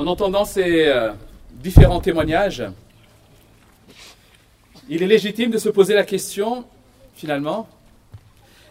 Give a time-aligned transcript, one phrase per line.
[0.00, 1.12] En entendant ces euh,
[1.50, 2.64] différents témoignages,
[4.88, 6.64] il est légitime de se poser la question,
[7.14, 7.68] finalement,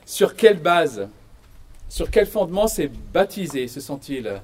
[0.07, 1.07] sur quelle base,
[1.87, 4.41] sur quel fondement ces baptisés se sont-ils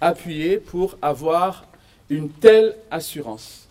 [0.00, 1.66] appuyés pour avoir
[2.10, 3.68] une telle assurance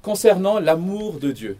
[0.00, 1.58] concernant l'amour de Dieu,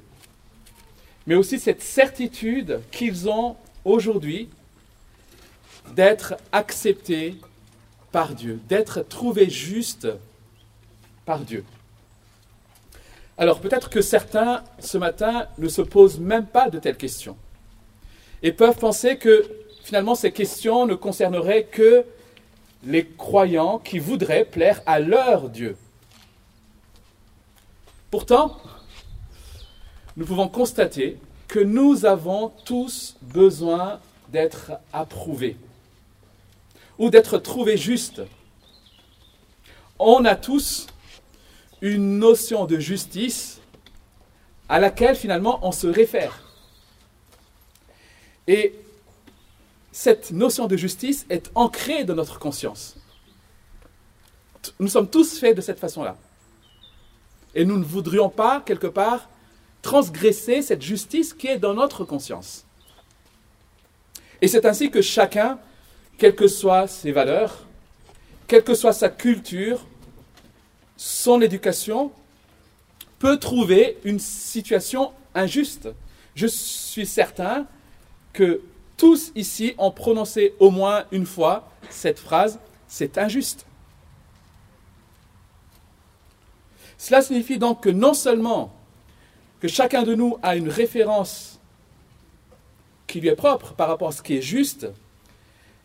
[1.26, 4.48] mais aussi cette certitude qu'ils ont aujourd'hui
[5.94, 7.36] d'être acceptés
[8.12, 10.08] par Dieu, d'être trouvés justes
[11.24, 11.64] par Dieu.
[13.36, 17.36] Alors peut-être que certains ce matin ne se posent même pas de telles questions
[18.42, 19.48] et peuvent penser que
[19.84, 22.04] finalement ces questions ne concerneraient que
[22.84, 25.76] les croyants qui voudraient plaire à leur Dieu.
[28.10, 28.56] Pourtant,
[30.16, 35.56] nous pouvons constater que nous avons tous besoin d'être approuvés
[36.98, 38.22] ou d'être trouvés justes.
[39.98, 40.86] On a tous
[41.80, 43.60] une notion de justice
[44.68, 46.42] à laquelle finalement on se réfère.
[48.46, 48.74] Et
[49.92, 52.96] cette notion de justice est ancrée dans notre conscience.
[54.78, 56.16] Nous sommes tous faits de cette façon-là.
[57.54, 59.28] Et nous ne voudrions pas, quelque part,
[59.82, 62.64] transgresser cette justice qui est dans notre conscience.
[64.40, 65.58] Et c'est ainsi que chacun,
[66.18, 67.64] quelles que soient ses valeurs,
[68.48, 69.86] quelle que soit sa culture,
[70.96, 72.12] son éducation,
[73.20, 75.88] peut trouver une situation injuste.
[76.34, 77.66] Je suis certain
[78.32, 78.60] que
[78.96, 82.58] tous ici ont prononcé au moins une fois cette phrase,
[82.88, 83.64] c'est injuste.
[86.96, 88.74] Cela signifie donc que non seulement
[89.60, 91.60] que chacun de nous a une référence
[93.06, 94.88] qui lui est propre par rapport à ce qui est juste,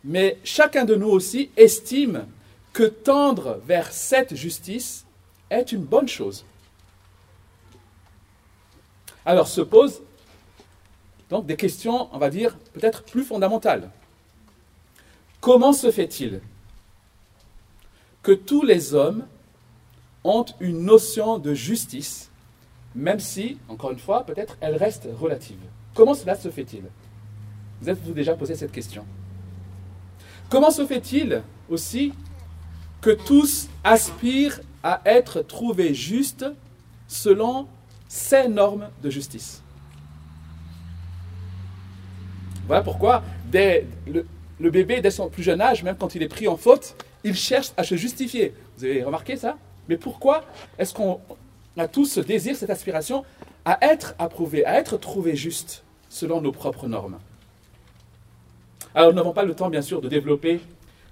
[0.04, 2.26] mais chacun de nous aussi estime
[2.72, 5.06] que tendre vers cette justice
[5.50, 6.44] est une bonne chose.
[9.24, 10.02] Alors se posent
[11.30, 13.90] donc des questions, on va dire, peut-être plus fondamentales.
[15.40, 16.40] Comment se fait-il
[18.22, 19.26] que tous les hommes
[20.22, 22.30] ont une notion de justice,
[22.94, 25.58] même si, encore une fois, peut-être elle reste relative?
[25.94, 26.84] Comment cela se fait-il?
[27.80, 29.06] Vous êtes-vous déjà posé cette question?
[30.54, 32.12] Comment se fait-il aussi
[33.00, 36.46] que tous aspirent à être trouvés justes
[37.08, 37.66] selon
[38.06, 39.64] ces normes de justice?
[42.68, 44.24] Voilà pourquoi le,
[44.60, 46.94] le, bébé, dès son plus jeune âge, même quand il est pris en faute,
[47.24, 48.54] il cherche à se justifier.
[48.78, 49.58] Vous avez remarqué ça?
[49.88, 50.44] Mais pourquoi
[50.78, 51.18] est-ce qu'on
[51.76, 53.24] a tous ce désir, cette aspiration
[53.64, 57.18] à être approuvé, à être trouvé juste selon nos propres normes?
[58.94, 60.60] Alors nous n'avons pas le temps, bien sûr, de développer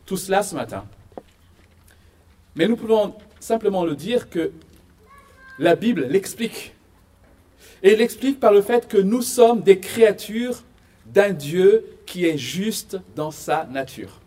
[0.06, 0.84] tout cela ce matin.
[2.54, 4.52] Mais nous pouvons simplement le dire que
[5.58, 6.74] la Bible l'explique.
[7.82, 10.62] Et l'explique par le fait que nous sommes des créatures
[11.06, 14.20] d'un Dieu qui est juste dans sa nature,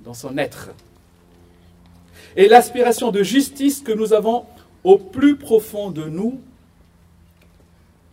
[0.00, 0.70] dans son être.
[2.36, 4.46] Et l'aspiration de justice que nous avons
[4.82, 6.40] au plus profond de nous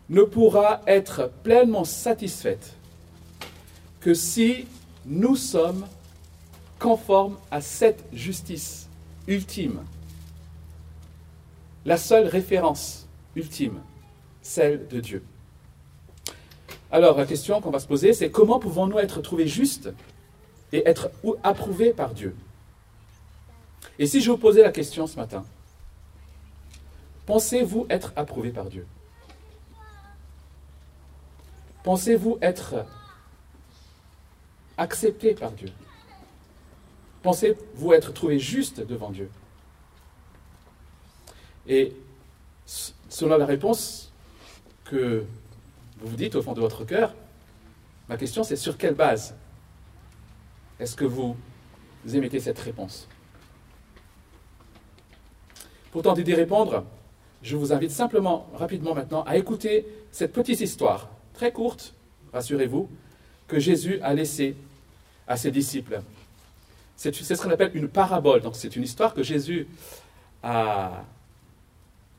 [0.09, 2.75] ne pourra être pleinement satisfaite
[4.01, 4.67] que si
[5.06, 5.88] nous sommes
[6.79, 8.89] conformes à cette justice
[9.28, 9.81] ultime,
[11.85, 13.79] la seule référence ultime,
[14.41, 15.23] celle de Dieu.
[16.91, 19.89] Alors la question qu'on va se poser, c'est comment pouvons-nous être trouvés justes
[20.73, 21.12] et être
[21.44, 22.35] approuvés par Dieu?
[24.00, 25.45] Et si je vous posais la question ce matin,
[27.28, 28.85] pensez-vous être approuvé par Dieu?
[31.83, 32.85] Pensez-vous être
[34.81, 35.69] accepté par Dieu.
[37.22, 39.30] Pensez-vous être trouvé juste devant Dieu?
[41.68, 41.94] Et
[42.66, 44.12] selon la réponse
[44.86, 45.24] que
[46.00, 47.14] vous vous dites au fond de votre cœur,
[48.09, 49.36] ma question c'est sur quelle base
[50.80, 51.38] est-ce que vous
[52.12, 53.08] émettez cette réponse?
[55.92, 56.86] Pour tenter d'y répondre,
[57.44, 61.94] je vous invite simplement, rapidement maintenant, à écouter cette petite histoire, très courte,
[62.34, 62.89] rassurez-vous,
[63.48, 64.56] que Jésus a laissée
[65.31, 66.01] à ses disciples.
[66.98, 68.42] C'est ce qu'on appelle une parabole.
[68.42, 69.68] Donc c'est une histoire que Jésus
[70.44, 71.04] a,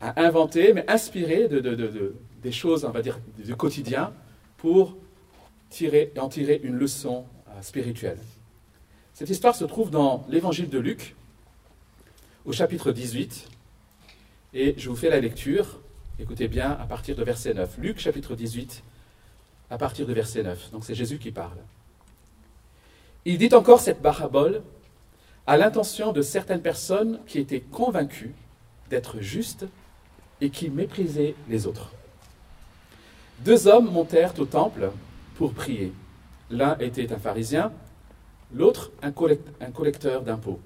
[0.00, 4.12] inventée, mais inspirée de, des choses, on va dire, du quotidien
[4.56, 4.96] pour
[5.70, 8.18] tirer, en tirer une leçon euh, spirituelle.
[9.14, 11.14] Cette histoire se trouve dans l'évangile de Luc,
[12.44, 13.48] au chapitre 18,
[14.54, 15.80] et je vous fais la lecture.
[16.18, 17.78] Écoutez bien à partir de verset 9.
[17.78, 18.82] Luc chapitre 18,
[19.70, 20.72] à partir de verset 9.
[20.72, 21.58] Donc c'est Jésus qui parle.
[23.24, 24.62] Il dit encore cette parabole
[25.46, 28.34] à l'intention de certaines personnes qui étaient convaincues
[28.90, 29.66] d'être justes
[30.40, 31.92] et qui méprisaient les autres.
[33.40, 34.90] Deux hommes montèrent au temple
[35.36, 35.92] pour prier.
[36.50, 37.72] L'un était un pharisien,
[38.54, 40.60] l'autre un, collecteur d'impôts.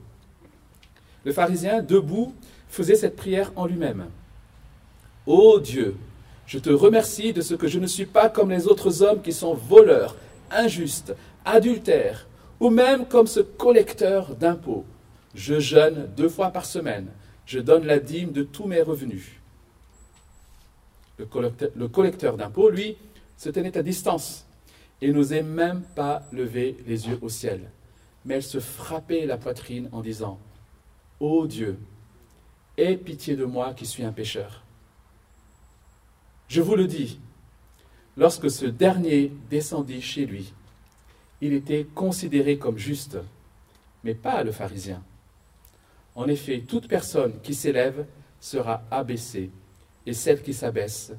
[1.25, 2.35] Le pharisien, debout,
[2.69, 4.07] faisait cette prière en lui-même.
[5.27, 5.97] Ô Dieu,
[6.47, 9.33] je te remercie de ce que je ne suis pas comme les autres hommes qui
[9.33, 10.17] sont voleurs,
[10.51, 11.15] injustes,
[11.45, 12.27] adultères,
[12.61, 14.85] ou même comme ce collecteur d'impôts.
[15.35, 17.09] Je jeûne deux fois par semaine,
[17.45, 19.33] je donne la dîme de tous mes revenus.
[21.19, 22.97] Le collecteur, le collecteur d'impôts, lui,
[23.37, 24.47] se tenait à distance
[25.01, 27.71] et n'osait même pas lever les yeux au ciel.
[28.25, 30.39] Mais elle se frappait la poitrine en disant
[31.21, 31.79] Ô Dieu,
[32.77, 34.65] aie pitié de moi qui suis un pécheur.
[36.49, 37.19] Je vous le dis,
[38.17, 40.53] lorsque ce dernier descendit chez lui,
[41.41, 43.19] il était considéré comme juste,
[44.05, 45.03] mais pas le pharisien.
[46.15, 48.07] En effet, toute personne qui s'élève
[48.41, 49.51] sera abaissée,
[50.07, 51.13] et celle qui s'abaisse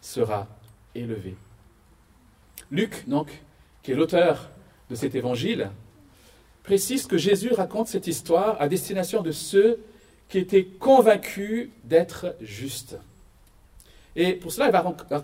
[0.00, 0.46] sera
[0.94, 1.36] élevée.
[2.70, 3.42] Luc, donc,
[3.82, 4.50] qui est l'auteur
[4.90, 5.70] de cet évangile,
[6.62, 9.80] précise que Jésus raconte cette histoire à destination de ceux
[10.28, 12.96] qui étaient convaincus d'être justes.
[14.14, 14.80] Et pour cela, il va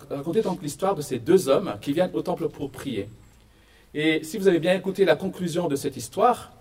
[0.09, 3.09] raconter donc l'histoire de ces deux hommes qui viennent au temple pour prier.
[3.99, 6.51] Et si vous avez bien écouté la conclusion de cette histoire,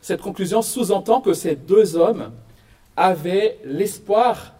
[0.00, 2.32] cette conclusion sous-entend que ces deux hommes
[2.96, 4.54] avaient l'espoir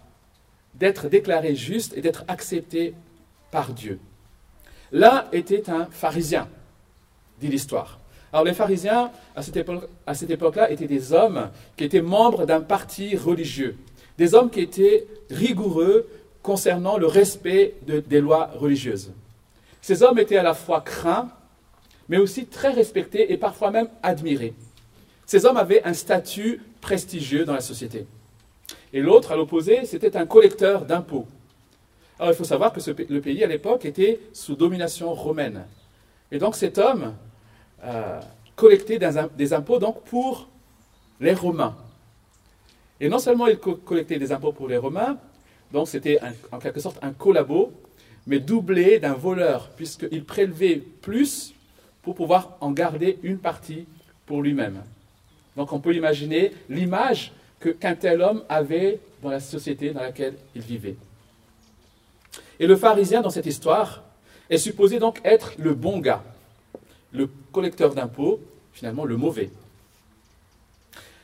[0.75, 2.93] d'être déclarés justes et d'être acceptés
[3.49, 3.99] par Dieu.
[4.91, 6.47] L'un était un pharisien,
[7.39, 7.99] dit l'histoire.
[8.31, 13.77] Alors les pharisiens, à cette époque-là, étaient des hommes qui étaient membres d'un parti religieux,
[14.19, 16.07] des hommes qui étaient rigoureux
[16.43, 19.11] concernant le respect des lois religieuses.
[19.81, 21.29] Ces hommes étaient à la fois craints,
[22.09, 24.53] mais aussi très respectés et parfois même admirés.
[25.25, 28.05] Ces hommes avaient un statut prestigieux dans la société.
[28.91, 31.27] Et l'autre, à l'opposé, c'était un collecteur d'impôts.
[32.19, 32.79] Alors il faut savoir que
[33.09, 35.65] le pays à l'époque était sous domination romaine.
[36.31, 37.13] Et donc cet homme
[37.83, 38.19] euh,
[38.55, 40.47] collectait des, impôts donc pour
[41.19, 41.75] les Romains.
[42.99, 45.17] Et non seulement il collectait des impôts pour les Romains,
[45.71, 46.19] donc c'était
[46.51, 47.71] en quelque sorte un collabo,
[48.27, 51.53] mais doublé d'un voleur, puisqu'il prélevait plus
[52.03, 53.85] pour pouvoir en garder une partie
[54.25, 54.83] pour lui-même.
[55.55, 60.61] Donc on peut imaginer l'image qu'un tel homme avait dans la société dans laquelle il
[60.61, 60.95] vivait.
[62.59, 64.03] Et le pharisien dans cette histoire
[64.49, 66.23] est supposé donc être le bon gars,
[67.11, 68.41] le collecteur d'impôts,
[68.73, 69.49] finalement le mauvais.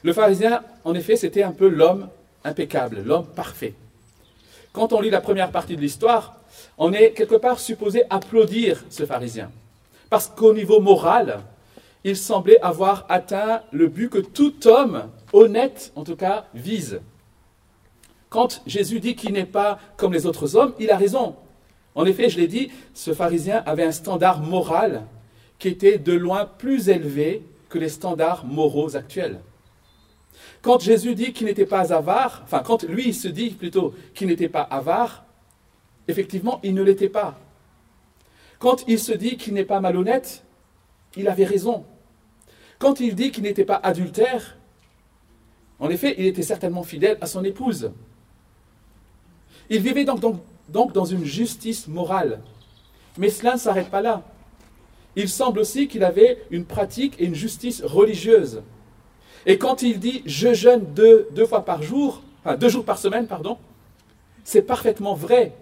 [0.02, 2.10] Le pharisien, en effet, c'était un peu l'homme
[2.46, 3.74] impeccable, l'homme parfait.
[4.72, 6.38] Quand on lit la première partie de l'histoire,
[6.78, 9.52] on est quelque part supposé applaudir ce pharisien.
[10.10, 11.42] Parce qu'au niveau moral,
[12.04, 17.02] il semblait avoir atteint le but que tout homme honnête, en tout cas, vise.
[18.30, 21.36] Quand Jésus dit qu'il n'est pas comme les autres hommes, il a raison.
[21.96, 25.04] En effet, je l'ai dit, ce pharisien avait un standard moral
[25.58, 29.42] qui était de loin plus élevé que les standards moraux actuels.
[30.62, 34.50] Quand Jésus dit qu'il n'était pas avare, enfin quand lui se dit plutôt qu'il n'était
[34.50, 35.26] pas avare,
[36.08, 37.38] effectivement, il ne l'était pas.
[38.60, 40.44] Quand il se dit qu'il n'est pas malhonnête,
[41.16, 41.86] il avait raison.
[42.78, 44.58] Quand il dit qu'il n'était pas adultère,
[45.80, 47.92] en effet, il était certainement fidèle à son épouse.
[49.70, 50.36] Il vivait donc,
[50.68, 52.42] dans une justice morale.
[53.18, 54.24] Mais cela ne s'arrête pas là.
[55.16, 58.62] Il semble aussi qu'il avait une pratique et une justice religieuse.
[59.46, 62.24] Et quand il dit je jeûne deux, fois par jour,
[62.60, 63.58] deux jours par semaine, pardon,
[64.44, 65.54] c'est parfaitement vrai.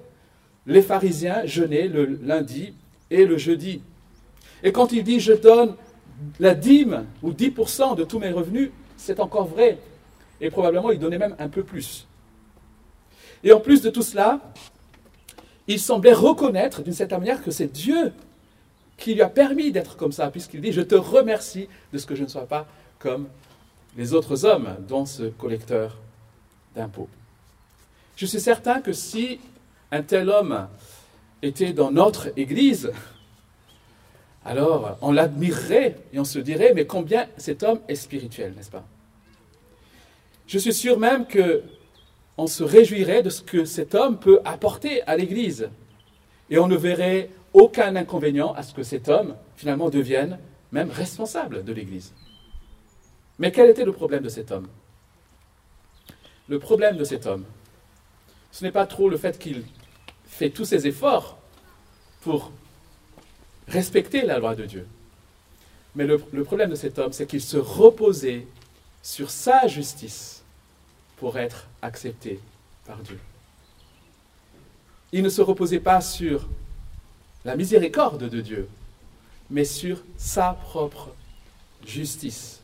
[0.65, 2.73] Les pharisiens jeûnaient le lundi
[3.09, 3.81] et le jeudi.
[4.63, 5.75] Et quand il dit je donne
[6.39, 9.79] la dîme ou 10% de tous mes revenus, c'est encore vrai.
[10.41, 12.07] Et probablement il donnait même un peu plus.
[13.43, 14.41] Et en plus de tout cela,
[15.67, 18.13] il semblait reconnaître d'une certaine manière que c'est Dieu
[18.97, 22.15] qui lui a permis d'être comme ça, puisqu'il dit, je te remercie de ce que
[22.15, 22.67] je ne sois pas
[22.99, 23.27] comme
[23.95, 25.97] les autres hommes, dont ce collecteur
[26.75, 27.09] d'impôts.
[28.15, 29.39] Je suis certain que si
[29.91, 30.67] un tel homme
[31.41, 32.91] était dans notre Église,
[34.45, 38.85] alors on l'admirerait et on se dirait, mais combien cet homme est spirituel, n'est-ce pas?
[40.47, 41.63] Je suis sûr même que
[42.37, 45.69] on se réjouirait de ce que cet homme peut apporter à l'Église.
[46.49, 50.39] Et on ne verrait aucun inconvénient à ce que cet homme, finalement, devienne
[50.71, 52.13] même responsable de l'Église.
[53.39, 54.67] Mais quel était le problème de cet homme?
[56.47, 57.43] Le problème de cet homme,
[58.51, 59.63] ce n'est pas trop le fait qu'il
[60.37, 61.37] fait tous ses efforts
[62.21, 62.51] pour
[63.67, 64.87] respecter la loi de Dieu.
[65.95, 68.45] Mais le, problème de cet homme, c'est qu'il se reposait
[69.01, 70.43] sur sa justice
[71.17, 72.39] pour être accepté
[72.85, 73.19] par Dieu.
[75.11, 76.47] Il ne se reposait pas sur
[77.43, 78.69] la miséricorde de Dieu,
[79.49, 81.15] mais sur sa propre
[81.85, 82.61] justice.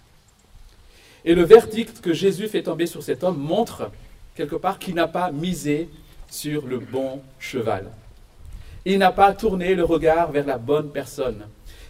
[1.25, 3.89] Et le verdict que Jésus fait tomber sur cet homme montre
[4.36, 5.89] quelque part qu'il n'a pas misé
[6.34, 7.92] sur le bon cheval.
[8.86, 11.48] Il n'a pas tourné le regard vers la bonne personne.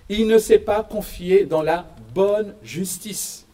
[0.10, 3.48] Il ne s'est pas confié dans la bonne justice.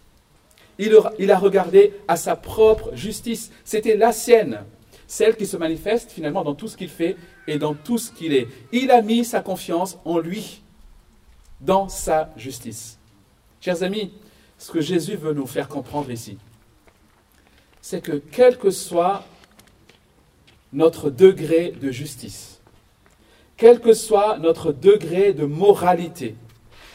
[0.79, 3.51] Il, a regardé à sa propre justice.
[3.63, 4.63] C'était la sienne,
[5.07, 7.17] celle qui se manifeste finalement dans tout ce qu'il fait
[7.47, 8.47] et dans tout ce qu'il est.
[8.71, 10.63] Il a mis sa confiance en lui,
[11.61, 12.97] dans sa justice.
[13.61, 14.11] Chers amis,
[14.57, 16.37] ce que Jésus veut nous faire comprendre ici,
[17.79, 19.23] c'est que quel que soit
[20.73, 22.61] notre degré de justice,
[23.57, 26.35] quel que soit notre degré de moralité,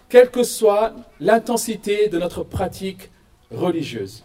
[0.09, 3.11] quelle que soit l'intensité de notre pratique
[3.51, 4.25] religieuse,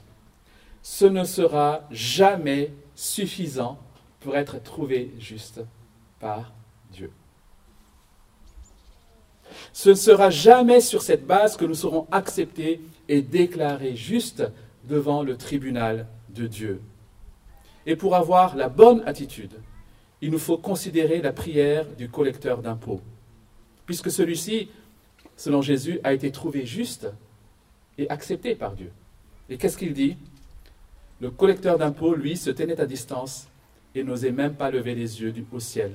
[0.81, 3.79] ce ne sera jamais suffisant
[4.19, 5.61] pour être trouvé juste
[6.19, 6.51] par
[6.91, 7.11] Dieu.
[9.73, 14.43] Ce ne sera jamais sur cette base que nous serons acceptés et déclarés justes
[14.83, 16.81] devant le tribunal de Dieu.
[17.85, 19.53] Et pour avoir la bonne attitude,
[20.21, 23.01] il nous faut considérer la prière du collecteur d'impôts,
[23.85, 24.69] puisque celui-ci,
[25.35, 27.07] selon Jésus, a été trouvé juste
[27.97, 28.91] et accepté par Dieu.
[29.49, 30.17] Et qu'est-ce qu'il dit?
[31.21, 33.47] Le collecteur d'impôts, lui, se tenait à distance
[33.95, 35.93] et n'osait même pas lever les yeux au ciel,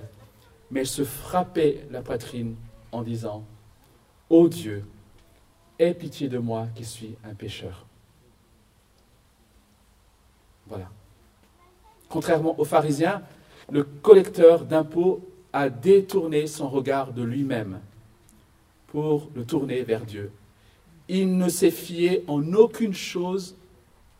[0.71, 2.57] mais il se frappait la poitrine
[2.93, 3.45] en disant
[4.29, 4.85] Ô Dieu,
[5.79, 7.87] aie pitié de moi qui suis un pécheur.
[10.67, 10.91] Voilà.
[12.15, 13.23] Contrairement aux pharisiens,
[13.73, 15.21] le collecteur d'impôts
[15.53, 17.81] a détourné son regard de lui-même
[18.87, 20.31] pour le tourner vers Dieu.
[21.09, 23.57] Il ne s'est fié en aucune chose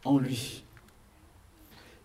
[0.05, 0.65] en lui.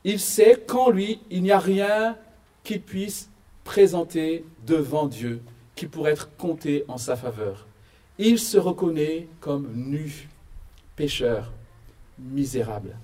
[0.04, 2.16] Il sait qu'en lui, il n'y a rien
[2.64, 3.28] qui puisse
[3.64, 5.42] présenter devant Dieu,
[5.74, 7.66] qui pourrait être compté en sa faveur.
[8.20, 10.30] Il se reconnaît comme nu,
[10.96, 11.52] pécheur,
[12.20, 12.96] misérable.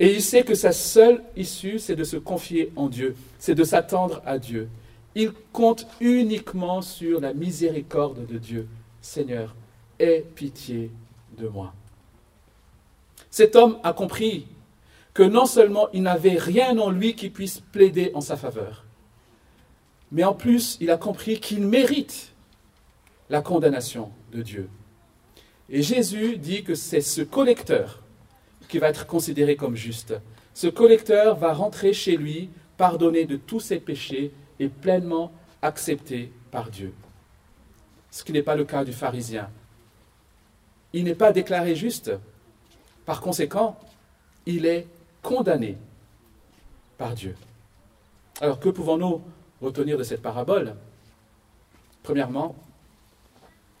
[0.00, 3.64] Et il sait que sa seule issue, c'est de se confier en Dieu, c'est de
[3.64, 4.70] s'attendre à Dieu.
[5.14, 8.66] Il compte uniquement sur la miséricorde de Dieu.
[9.02, 9.54] Seigneur,
[9.98, 10.90] aie pitié
[11.36, 11.74] de moi.
[13.30, 14.46] Cet homme a compris
[15.12, 18.86] que non seulement il n'avait rien en lui qui puisse plaider en sa faveur,
[20.12, 22.32] mais en plus il a compris qu'il mérite
[23.28, 24.70] la condamnation de Dieu.
[25.68, 28.02] Et Jésus dit que c'est ce collecteur
[28.70, 30.14] qui va être considéré comme juste.
[30.54, 36.70] Ce collecteur va rentrer chez lui, pardonné de tous ses péchés et pleinement accepté par
[36.70, 36.94] Dieu.
[38.10, 39.50] Ce qui n'est pas le cas du pharisien.
[40.92, 42.12] Il n'est pas déclaré juste.
[43.04, 43.78] Par conséquent,
[44.46, 44.86] il est
[45.22, 45.76] condamné
[46.96, 47.36] par Dieu.
[48.40, 49.20] Alors que pouvons-nous
[49.60, 50.74] retenir de cette parabole?
[52.02, 52.56] Premièrement,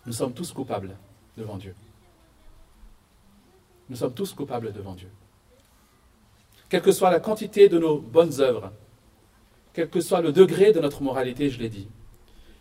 [0.06, 0.96] nous sommes tous coupables
[1.36, 1.74] devant Dieu.
[3.90, 5.10] Nous sommes tous coupables devant Dieu.
[6.68, 8.72] Quelle que soit la quantité de nos bonnes œuvres,
[9.72, 11.88] quel que soit le degré de notre moralité, je l'ai dit,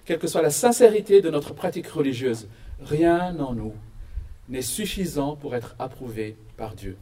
[0.05, 2.48] quelle que soit la sincérité de notre pratique religieuse,
[2.81, 3.75] rien en nous
[4.50, 6.98] n'est suffisant pour être approuvé par Dieu.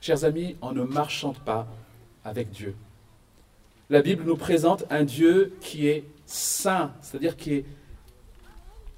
[0.00, 1.68] Chers amis, on ne marchante pas
[2.24, 2.74] avec Dieu.
[3.90, 7.64] La Bible nous présente un Dieu qui est saint, c'est-à-dire qui est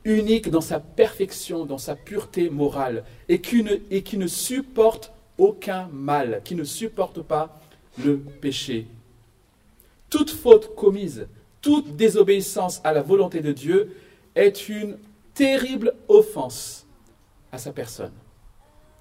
[0.04, 6.54] unique dans sa perfection, dans sa pureté morale, et qui ne, supporte aucun mal, qui
[6.54, 7.60] ne supporte pas
[8.02, 8.86] le péché.
[10.08, 11.28] Toute faute commise,
[11.60, 13.96] toute désobéissance à la volonté de Dieu
[14.34, 14.98] est une
[15.34, 16.86] terrible offense
[17.52, 18.12] à sa personne,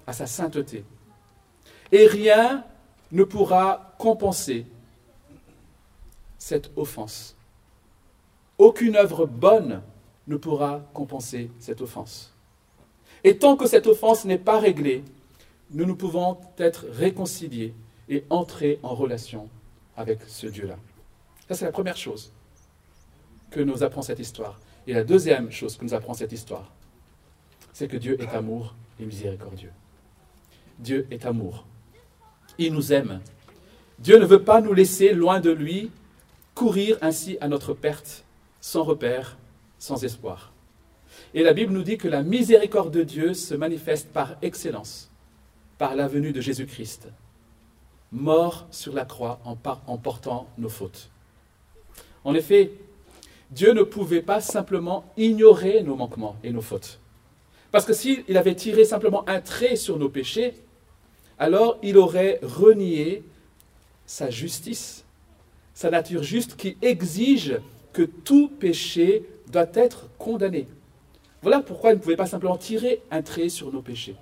[0.06, 0.84] à sa sainteté.
[1.92, 2.64] Et rien
[3.12, 4.66] ne pourra compenser
[6.38, 7.36] cette offense.
[8.58, 9.82] Aucune œuvre bonne
[10.30, 12.32] ne pourra compenser cette offense.
[13.24, 15.04] Et tant que cette offense n'est pas réglée,
[15.72, 17.74] nous ne pouvons être réconciliés
[18.08, 19.48] et entrer en relation
[19.96, 20.76] avec ce Dieu-là.
[21.48, 22.32] Ça, c'est la première chose
[23.50, 24.58] que nous apprend cette histoire.
[24.86, 26.70] Et la deuxième chose que nous apprend cette histoire,
[27.72, 29.72] c'est que Dieu est amour et miséricordieux.
[30.78, 31.66] Dieu est amour.
[32.56, 33.20] Il nous aime.
[33.98, 35.90] Dieu ne veut pas nous laisser loin de lui,
[36.54, 38.24] courir ainsi à notre perte,
[38.60, 39.36] sans repère
[39.80, 40.52] sans espoir.
[41.34, 45.10] Et la Bible nous dit que la miséricorde de Dieu se manifeste par excellence,
[45.78, 47.08] par la venue de Jésus-Christ,
[48.12, 49.56] mort sur la croix en,
[49.86, 51.10] en portant nos fautes.
[52.22, 52.70] En effet,
[53.50, 57.00] Dieu ne pouvait pas simplement ignorer nos manquements et nos fautes.
[57.72, 60.54] Parce que s'il avait tiré simplement un trait sur nos péchés,
[61.38, 63.24] alors il aurait renié
[64.06, 65.04] sa justice,
[65.72, 67.58] sa nature juste qui exige
[67.92, 70.68] que tout péché doit être condamné.
[71.42, 74.16] Voilà pourquoi il ne pouvait pas simplement tirer un trait sur nos péchés.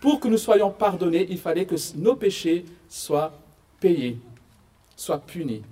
[0.00, 3.32] Pour que nous soyons pardonnés, il fallait que nos péchés soient
[3.80, 4.18] payés,
[4.96, 5.62] soient punis.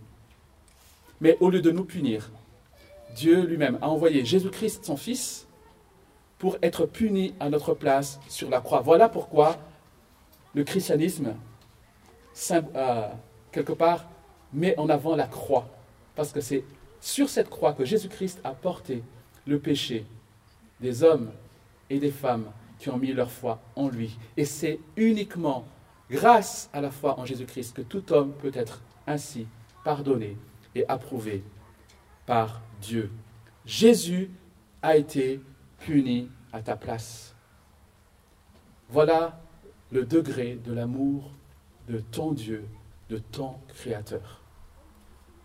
[1.21, 2.31] Mais au lieu de nous punir,
[3.15, 5.47] Dieu lui-même a envoyé Jésus-Christ, son Fils,
[6.39, 8.81] pour être puni à notre place sur la croix.
[8.81, 9.59] Voilà pourquoi
[10.55, 11.35] le christianisme,
[12.51, 13.09] euh,
[13.53, 14.07] quelque part,
[14.53, 15.69] met en avant la croix.
[16.17, 16.65] Parce que c'est
[17.03, 19.03] sur cette croix que Jésus-Christ a porté
[19.47, 20.07] le péché
[20.81, 21.33] des hommes
[21.91, 22.47] et des femmes
[22.79, 24.17] qui ont mis leur foi en lui.
[24.37, 25.67] Et c'est uniquement
[26.09, 29.47] grâce à la foi en Jésus-Christ que tout homme peut être ainsi
[29.85, 30.37] pardonné
[30.77, 31.43] et approuvé
[32.25, 33.11] par Dieu.
[33.67, 34.31] Jésus
[34.81, 35.41] a été
[35.79, 37.35] puni à ta place.
[38.89, 39.41] Voilà
[39.91, 41.33] le degré de l'amour
[41.89, 42.65] de ton Dieu,
[43.09, 44.41] de ton Créateur.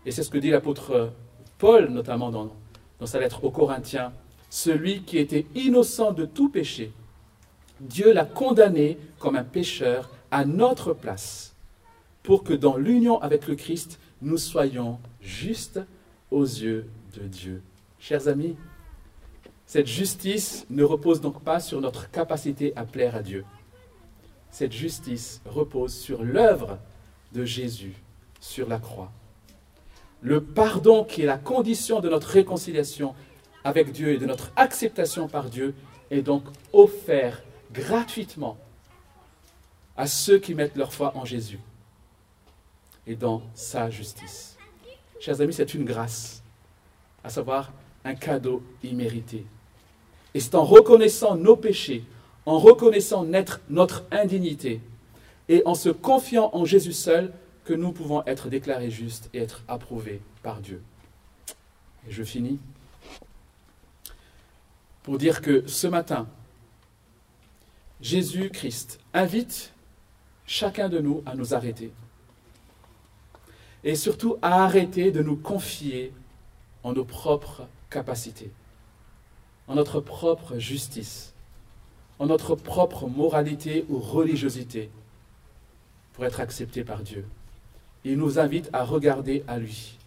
[0.06, 1.12] Et c'est ce que dit l'apôtre
[1.58, 2.50] Paul, notamment dans,
[3.04, 4.12] sa lettre aux Corinthiens.
[4.50, 6.92] Celui qui était innocent de tout péché,
[7.80, 11.54] Dieu l'a condamné comme un pécheur à notre place,
[12.22, 15.80] pour que dans l'union avec le Christ, nous soyons justes
[16.30, 17.62] aux yeux de Dieu.
[17.98, 18.56] Chers amis,
[19.66, 23.44] cette justice ne repose donc pas sur notre capacité à plaire à Dieu.
[24.50, 26.78] Cette justice repose sur l'œuvre
[27.32, 27.94] de Jésus
[28.40, 29.12] sur la croix.
[30.20, 33.14] Le pardon qui est la condition de notre réconciliation
[33.64, 35.74] avec Dieu et de notre acceptation par Dieu
[36.10, 38.56] est donc offert gratuitement
[39.96, 41.60] à ceux qui mettent leur foi en Jésus
[43.06, 44.56] et dans sa justice.
[45.20, 46.42] Chers amis, c'est une grâce,
[47.24, 47.72] à savoir
[48.04, 49.44] un cadeau immérité.
[50.34, 52.04] Et c'est en reconnaissant nos péchés,
[52.46, 53.26] en reconnaissant
[53.68, 54.80] notre indignité
[55.48, 57.32] et en se confiant en Jésus seul
[57.68, 60.82] que nous pouvons être déclarés justes et être approuvés par Dieu.
[62.08, 62.58] Et je finis
[65.02, 66.26] pour dire que ce matin,
[68.00, 69.74] Jésus-Christ invite
[70.46, 71.92] chacun de nous à nous arrêter.
[73.84, 76.14] Et surtout à arrêter de nous confier
[76.84, 78.50] en nos propres capacités,
[79.66, 81.34] en notre propre justice,
[82.18, 84.88] en notre propre moralité ou religiosité
[86.14, 87.26] pour être accepté par Dieu.
[88.04, 89.98] Il nous invite à regarder à lui.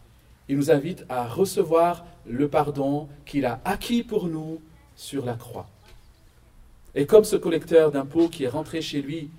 [0.48, 4.62] Il nous invite à recevoir le pardon qu'il a acquis pour nous
[4.96, 5.68] sur la croix.
[6.94, 9.30] Et comme ce collecteur d'impôts qui est rentré chez lui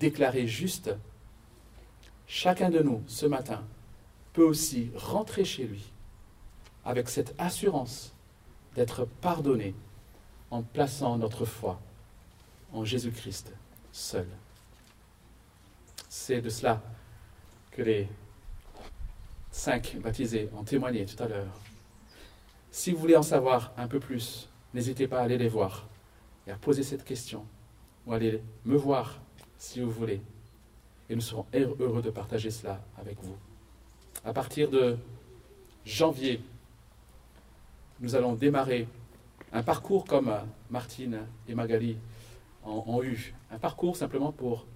[0.00, 0.90] déclaré juste,
[2.26, 3.62] chacun de nous ce matin
[4.32, 5.84] peut aussi rentrer chez lui
[6.84, 8.12] avec cette assurance
[8.74, 9.74] d'être pardonné
[10.50, 11.80] en plaçant notre foi
[12.72, 13.52] en Jésus-Christ
[13.92, 14.26] seul.
[16.08, 16.82] C'est de cela
[17.76, 18.08] que les
[19.50, 21.60] cinq baptisés ont témoigné tout à l'heure.
[22.70, 25.86] Si vous voulez en savoir un peu plus, n'hésitez pas à aller les voir
[26.46, 27.44] et à poser cette question,
[28.06, 29.20] ou aller me voir
[29.58, 30.22] si vous voulez.
[31.10, 33.36] Et nous serons heureux de partager cela avec vous.
[34.24, 34.96] À partir de
[35.84, 36.40] janvier,
[38.00, 38.88] nous allons démarrer
[39.52, 40.34] un parcours comme
[40.70, 41.96] Martine et Magali
[42.64, 43.34] ont, eu.
[43.50, 44.66] Un parcours simplement pour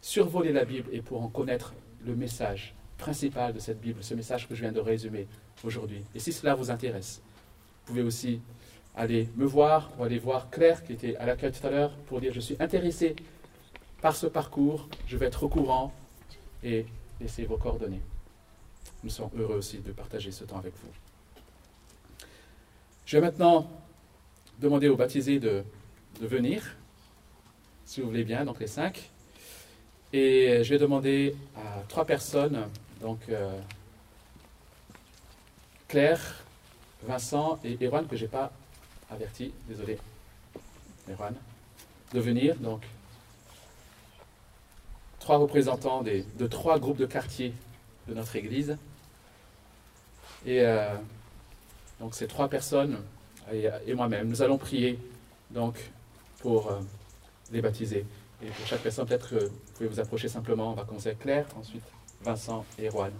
[0.00, 4.48] survoler la Bible et pour en connaître le message principal de cette Bible, ce message
[4.48, 5.26] que je viens de résumer
[5.64, 6.02] aujourd'hui.
[6.14, 7.20] Et si cela vous intéresse,
[7.84, 8.40] vous pouvez aussi
[8.96, 12.20] aller me voir ou aller voir Claire qui était à l'accueil tout à l'heure pour
[12.20, 13.16] dire je suis intéressé
[14.00, 15.92] par ce parcours, je vais être au courant
[16.62, 16.86] et
[17.20, 18.02] laissez vos coordonnées.
[19.02, 22.26] Nous sommes heureux aussi de partager ce temps avec vous.
[23.06, 23.70] Je vais maintenant
[24.58, 25.64] demander aux baptisés de,
[26.20, 26.76] de venir,
[27.84, 29.09] si vous voulez bien, donc les cinq.
[30.12, 32.66] Et je vais demander à trois personnes,
[33.00, 33.56] donc euh,
[35.86, 36.44] Claire,
[37.04, 38.50] Vincent et Erwan, que je n'ai pas
[39.08, 39.98] averti, désolé,
[41.08, 41.34] Erwan,
[42.12, 42.56] de venir.
[42.56, 42.82] Donc,
[45.20, 47.54] trois représentants de trois groupes de quartiers
[48.08, 48.76] de notre Église.
[50.44, 50.94] Et euh,
[52.00, 52.98] donc ces trois personnes
[53.52, 54.98] et, moi-même, nous allons prier
[55.50, 55.76] donc
[56.38, 56.80] pour euh,
[57.52, 58.06] les baptiser.
[58.42, 59.34] Et pour chaque personne, peut-être
[59.80, 60.72] pouvez vous approcher simplement.
[60.72, 61.84] On va commencer avec Claire, ensuite
[62.20, 63.12] Vincent et Erwan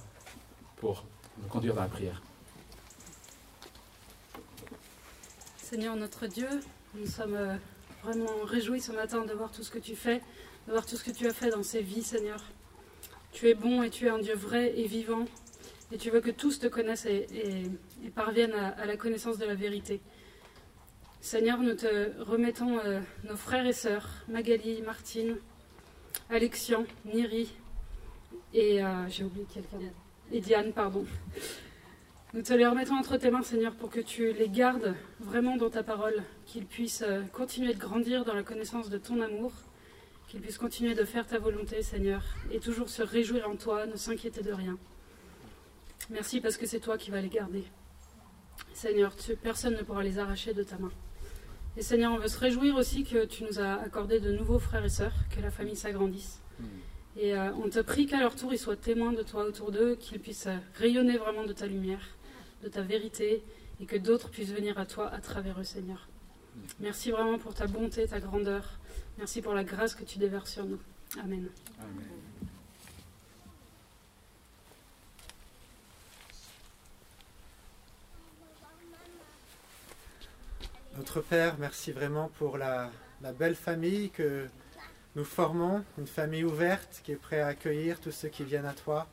[0.76, 1.06] pour
[1.40, 2.20] nous conduire dans la prière.
[5.56, 6.48] Seigneur notre Dieu,
[6.94, 7.56] nous sommes euh,
[8.02, 10.20] vraiment réjouis ce matin de voir tout ce que tu fais,
[10.66, 12.44] de voir tout ce que tu as fait dans ces vies, Seigneur.
[13.32, 15.24] Tu es bon et tu es un Dieu vrai et vivant,
[15.92, 17.70] et tu veux que tous te connaissent et,
[18.14, 20.02] parviennent à, la connaissance de la vérité.
[21.22, 25.38] Seigneur, nous te remettons euh, nos frères et sœurs, Magali, Martine,
[26.28, 27.52] Alexian, Niri
[28.52, 29.78] et euh, j'ai oublié quelqu'un
[30.32, 31.04] et Diane, pardon.
[32.32, 35.70] Nous te les remettons entre tes mains, Seigneur, pour que tu les gardes vraiment dans
[35.70, 39.52] ta parole, qu'ils puissent euh, continuer de grandir dans la connaissance de ton amour,
[40.28, 43.96] qu'ils puissent continuer de faire ta volonté, Seigneur, et toujours se réjouir en toi, ne
[43.96, 44.78] s'inquiéter de rien.
[46.08, 47.64] Merci parce que c'est toi qui vas les garder.
[48.72, 50.92] Seigneur, personne ne pourra les arracher de ta main.
[51.76, 54.84] Et Seigneur, on veut se réjouir aussi que tu nous as accordé de nouveaux frères
[54.84, 56.40] et sœurs, que la famille s'agrandisse.
[56.58, 56.64] Hmm.
[57.16, 59.94] Et euh, on te prie qu'à leur tour, ils soient témoins de toi autour d'eux,
[59.94, 62.06] qu'ils puissent euh, rayonner vraiment de ta lumière,
[62.62, 63.42] de ta vérité,
[63.80, 66.08] et que d'autres puissent venir à toi à travers eux, Seigneur.
[66.54, 66.60] Hmm.
[66.80, 68.78] Merci vraiment pour ta bonté, ta grandeur.
[69.18, 70.80] Merci pour la grâce que tu déverses sur nous.
[71.18, 71.48] Amen.
[71.78, 72.49] Amen.
[81.12, 82.88] Notre Père, merci vraiment pour la,
[83.36, 84.46] belle famille que
[85.16, 88.74] nous formons, une famille ouverte qui est prête à accueillir tous ceux qui viennent à
[88.74, 89.08] toi.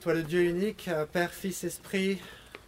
[0.00, 2.20] Toi le Dieu unique, Père, Fils, Esprit,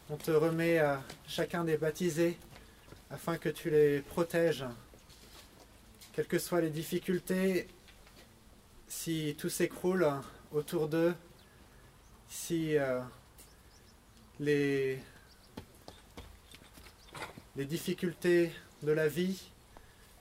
[0.09, 2.39] on te remet à chacun des baptisés
[3.11, 4.65] afin que tu les protèges.
[6.13, 7.67] Quelles que soient les difficultés,
[8.87, 10.07] si tout s'écroule
[10.53, 11.13] autour d'eux,
[12.29, 13.01] si euh,
[14.39, 15.01] les
[17.57, 18.51] les difficultés
[18.83, 19.41] de la vie,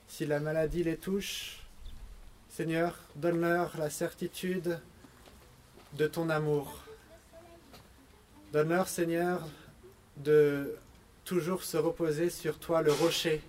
[0.08, 1.62] si la maladie les touche,
[2.50, 4.80] Seigneur, donne-leur la certitude
[5.94, 6.84] de ton amour.
[8.52, 9.48] Donne-leur, Seigneur,
[10.18, 10.76] de
[11.24, 13.42] toujours se reposer sur toi, le rocher,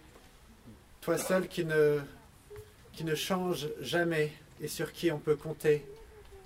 [1.01, 1.99] toi seul qui ne,
[2.93, 5.85] qui ne change jamais et sur qui on peut compter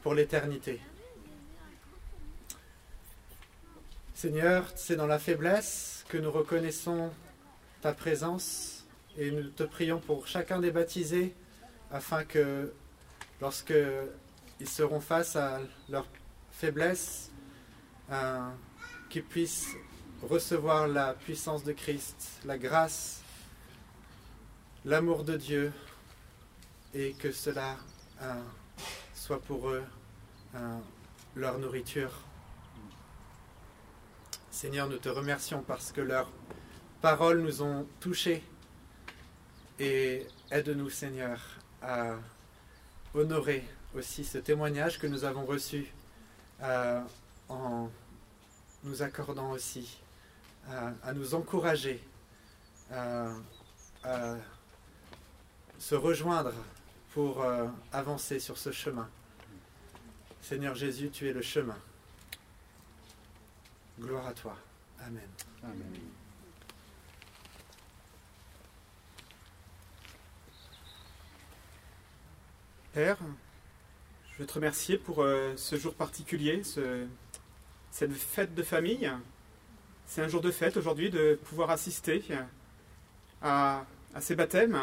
[0.03, 0.81] pour l'éternité.
[4.14, 7.11] Seigneur, c'est dans la faiblesse que nous reconnaissons
[7.87, 8.85] ta présence
[9.16, 11.37] et nous te prions pour chacun des baptisés
[11.92, 12.75] afin que
[13.40, 13.79] lorsque
[14.59, 16.05] ils seront face à leur
[16.51, 17.31] faiblesse,
[18.11, 18.51] euh,
[19.09, 19.68] qu'ils puissent
[20.20, 23.22] recevoir la puissance de Christ, la grâce,
[24.85, 25.72] l'amour de Dieu
[26.92, 27.77] et que cela
[28.20, 28.35] euh,
[29.14, 29.85] soit pour eux
[30.57, 30.79] euh,
[31.37, 32.11] leur nourriture.
[34.51, 36.29] Seigneur, nous te remercions parce que leur
[37.00, 38.42] paroles nous ont touchés.
[39.78, 41.40] Et aide-nous, Seigneur,
[41.82, 42.16] à
[43.14, 45.92] honorer aussi ce témoignage que nous avons reçu
[46.62, 47.00] euh,
[47.48, 47.90] en
[48.85, 49.98] nous accordant aussi
[50.70, 52.02] euh, à nous encourager
[52.92, 53.35] euh,
[54.04, 54.37] à
[55.78, 56.52] se rejoindre
[57.12, 57.44] pour
[57.92, 59.09] avancer sur ce chemin.
[60.42, 61.76] Seigneur Jésus, tu es le chemin.
[63.98, 64.56] Gloire à toi.
[65.00, 65.28] Amen.
[65.64, 66.25] Amen.
[72.96, 73.18] Père,
[74.32, 76.62] je veux te remercier pour euh, ce jour particulier,
[77.90, 79.12] cette fête de famille.
[80.06, 82.24] C'est un jour de fête aujourd'hui de pouvoir assister
[83.42, 83.85] à,
[84.20, 84.80] ces baptêmes,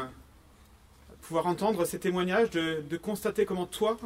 [1.21, 3.97] pouvoir entendre ces témoignages, de, de, constater comment toi,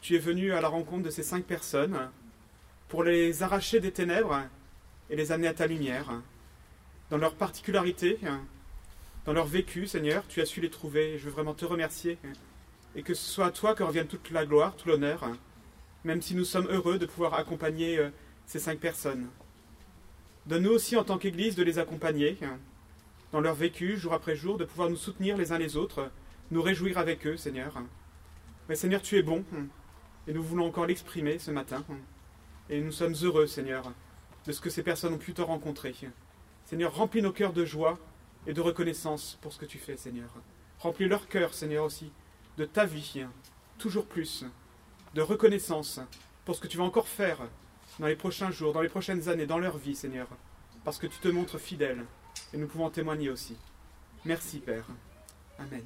[0.00, 2.10] tu es venu à la rencontre de ces cinq personnes
[2.88, 4.42] pour les arracher des ténèbres
[5.08, 6.20] et les amener à ta lumière.
[7.10, 8.18] Dans leur particularité,
[9.24, 11.16] dans leur vécu, Seigneur, tu as su les trouver.
[11.16, 12.18] Je veux vraiment te remercier
[12.94, 15.28] et que ce soit à toi que revienne toute la gloire, tout l'honneur,
[16.04, 18.10] même si nous sommes heureux de pouvoir accompagner euh,
[18.46, 19.28] ces cinq personnes.
[20.46, 22.38] Donne-nous aussi en tant qu'Église de les accompagner
[23.32, 26.10] dans leur vécu, jour après jour, de pouvoir nous soutenir les uns les autres,
[26.50, 27.74] nous réjouir avec eux, Seigneur.
[28.68, 29.44] Mais Seigneur, tu es bon,
[30.26, 31.84] et nous voulons encore l'exprimer ce matin.
[32.68, 33.92] Et nous sommes heureux, Seigneur,
[34.46, 35.94] de ce que ces personnes ont pu te rencontrer.
[36.64, 37.98] Seigneur, remplis nos cœurs de joie
[38.46, 40.30] et de reconnaissance pour ce que tu fais, Seigneur.
[40.78, 42.10] Remplis leur cœur, Seigneur, aussi,
[42.58, 43.24] de ta vie,
[43.78, 44.44] toujours plus,
[45.14, 46.00] de reconnaissance
[46.44, 47.38] pour ce que tu vas encore faire
[47.98, 50.28] dans les prochains jours, dans les prochaines années, dans leur vie, Seigneur,
[50.84, 52.04] parce que tu te montres fidèle
[52.52, 53.56] et nous pouvons témoigner aussi.
[54.24, 54.84] Merci, Père.
[55.58, 55.84] Amen.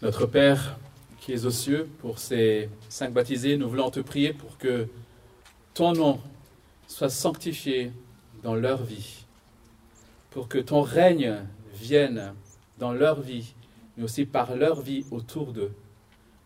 [0.00, 0.78] Notre Père
[1.20, 4.88] qui es aux cieux, pour ces cinq baptisés, nous voulons te prier pour que
[5.74, 6.20] ton nom
[6.86, 7.92] soit sanctifié
[8.42, 9.26] dans leur vie,
[10.30, 11.44] pour que ton règne
[11.74, 12.32] vienne
[12.78, 13.54] dans leur vie,
[13.96, 15.72] mais aussi par leur vie autour d'eux.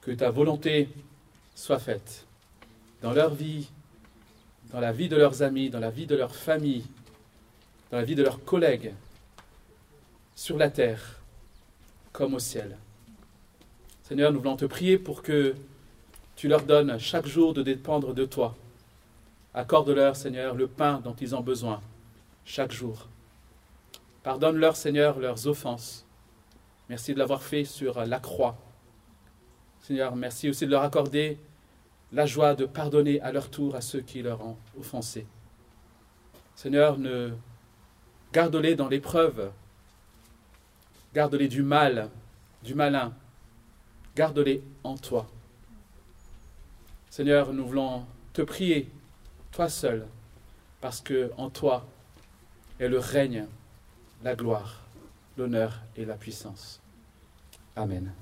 [0.01, 0.88] Que ta volonté
[1.55, 2.27] soit faite
[3.03, 3.68] dans leur vie,
[4.73, 6.85] dans la vie de leurs amis, dans la vie de leur famille,
[7.90, 8.95] dans la vie de leurs collègues,
[10.35, 11.21] sur la terre
[12.12, 12.77] comme au ciel.
[14.03, 15.55] Seigneur, nous voulons te prier pour que
[16.37, 18.57] tu leur donnes chaque jour de dépendre de toi,
[19.55, 21.83] Accorde-leur, Seigneur, le pain dont ils ont besoin
[22.47, 23.07] chaque jour.
[24.23, 26.07] Pardonne-leur, Seigneur, leurs offenses.
[26.92, 28.59] Merci de l'avoir fait sur la croix.
[29.81, 31.38] Seigneur, merci aussi de leur accorder
[32.12, 35.26] la joie de pardonner à leur tour à ceux qui leur ont offensé.
[36.55, 37.31] Seigneur, ne
[38.35, 39.52] garde-les dans l'épreuve.
[41.14, 42.11] Garde-les du mal,
[42.62, 43.14] du malin.
[44.14, 45.26] Garde-les en toi.
[47.09, 48.90] Seigneur, nous voulons te prier,
[49.50, 50.07] toi seul,
[50.83, 51.87] parce que en toi
[52.78, 53.46] est le règne,
[54.22, 54.83] la gloire,
[55.38, 56.82] l'honneur et la puissance.
[57.76, 58.21] Amen.